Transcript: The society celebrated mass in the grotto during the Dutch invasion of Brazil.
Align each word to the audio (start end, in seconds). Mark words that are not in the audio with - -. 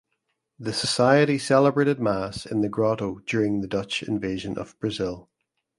The 0.57 0.73
society 0.73 1.37
celebrated 1.37 1.99
mass 1.99 2.47
in 2.47 2.61
the 2.61 2.69
grotto 2.69 3.19
during 3.27 3.61
the 3.61 3.67
Dutch 3.67 4.01
invasion 4.01 4.57
of 4.57 4.75
Brazil. 4.79 5.29